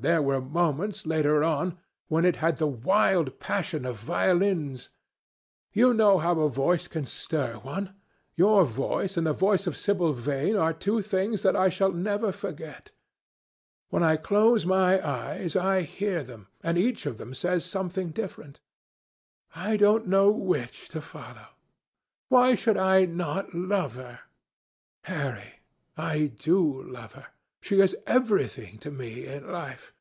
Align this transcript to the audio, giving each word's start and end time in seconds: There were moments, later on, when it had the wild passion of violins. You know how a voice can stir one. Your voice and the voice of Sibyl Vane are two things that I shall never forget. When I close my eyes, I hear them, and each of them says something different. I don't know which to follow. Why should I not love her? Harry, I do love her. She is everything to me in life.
There 0.00 0.22
were 0.22 0.40
moments, 0.40 1.06
later 1.06 1.42
on, 1.42 1.76
when 2.06 2.24
it 2.24 2.36
had 2.36 2.58
the 2.58 2.68
wild 2.68 3.40
passion 3.40 3.84
of 3.84 3.96
violins. 3.98 4.90
You 5.72 5.92
know 5.92 6.18
how 6.18 6.38
a 6.38 6.48
voice 6.48 6.86
can 6.86 7.04
stir 7.04 7.54
one. 7.54 7.96
Your 8.36 8.62
voice 8.64 9.16
and 9.16 9.26
the 9.26 9.32
voice 9.32 9.66
of 9.66 9.76
Sibyl 9.76 10.12
Vane 10.12 10.54
are 10.54 10.72
two 10.72 11.02
things 11.02 11.42
that 11.42 11.56
I 11.56 11.68
shall 11.68 11.90
never 11.90 12.30
forget. 12.30 12.92
When 13.88 14.04
I 14.04 14.14
close 14.16 14.64
my 14.64 15.04
eyes, 15.04 15.56
I 15.56 15.82
hear 15.82 16.22
them, 16.22 16.46
and 16.62 16.78
each 16.78 17.04
of 17.04 17.18
them 17.18 17.34
says 17.34 17.64
something 17.64 18.10
different. 18.10 18.60
I 19.56 19.76
don't 19.76 20.06
know 20.06 20.30
which 20.30 20.88
to 20.90 21.00
follow. 21.02 21.48
Why 22.28 22.54
should 22.54 22.76
I 22.76 23.04
not 23.04 23.52
love 23.52 23.96
her? 23.96 24.20
Harry, 25.02 25.54
I 25.96 26.26
do 26.38 26.84
love 26.88 27.14
her. 27.14 27.26
She 27.60 27.80
is 27.80 27.96
everything 28.06 28.78
to 28.78 28.90
me 28.92 29.26
in 29.26 29.50
life. 29.50 29.92